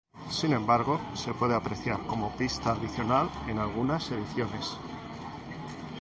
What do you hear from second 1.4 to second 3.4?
apreciar como pista adicional